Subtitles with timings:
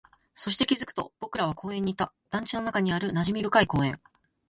[0.33, 4.01] そして、気づくと僕らは公園にいた、団地の中にある馴染み深い公園